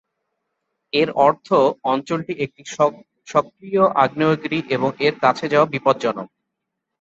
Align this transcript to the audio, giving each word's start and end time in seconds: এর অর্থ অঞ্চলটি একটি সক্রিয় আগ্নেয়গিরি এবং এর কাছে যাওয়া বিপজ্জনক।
এর 0.93 1.09
অর্থ 1.19 1.47
অঞ্চলটি 1.85 2.33
একটি 2.45 2.61
সক্রিয় 3.27 3.83
আগ্নেয়গিরি 4.03 4.59
এবং 4.75 4.89
এর 4.99 5.15
কাছে 5.23 5.45
যাওয়া 5.47 5.67
বিপজ্জনক। 5.73 6.27